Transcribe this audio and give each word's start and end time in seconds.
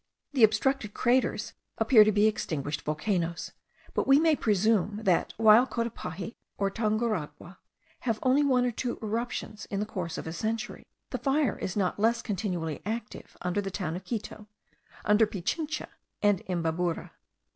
The 0.33 0.43
obstructed 0.43 0.95
craters 0.95 1.53
appear 1.77 2.03
to 2.03 2.11
be 2.11 2.25
extinguished 2.25 2.81
volcanoes; 2.81 3.51
but 3.93 4.07
we 4.07 4.19
may 4.19 4.35
presume, 4.35 5.01
that, 5.03 5.35
while 5.37 5.67
Cotopaxi 5.67 6.33
or 6.57 6.71
Tunguragua 6.71 7.59
have 7.99 8.17
only 8.23 8.43
one 8.43 8.65
or 8.65 8.71
two 8.71 8.97
eruptions 9.03 9.67
in 9.69 9.79
the 9.79 9.85
course 9.85 10.17
of 10.17 10.25
a 10.25 10.33
century, 10.33 10.87
the 11.11 11.19
fire 11.19 11.59
is 11.59 11.77
not 11.77 11.99
less 11.99 12.23
continually 12.23 12.81
active 12.83 13.37
under 13.43 13.61
the 13.61 13.69
town 13.69 13.95
of 13.95 14.03
Quito, 14.03 14.47
under 15.05 15.27
Pichincha 15.27 15.85
and 16.23 16.41
Imbabura. 16.47 17.11